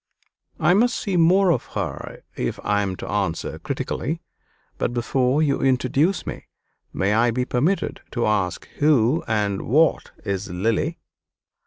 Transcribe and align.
"I 0.59 0.73
must 0.73 0.97
see 0.97 1.15
more 1.15 1.51
of 1.51 1.65
her 1.77 2.23
if 2.35 2.59
I 2.63 2.81
am 2.81 2.95
to 2.95 3.07
answer 3.07 3.59
critically; 3.59 4.19
but 4.79 4.95
before 4.95 5.43
you 5.43 5.61
introduce 5.61 6.25
me, 6.25 6.47
may 6.91 7.13
I 7.13 7.29
be 7.29 7.45
permitted 7.45 8.01
to 8.13 8.25
ask 8.25 8.67
who 8.79 9.23
and 9.27 9.61
what 9.61 10.09
is 10.25 10.49
Lily?" 10.49 10.97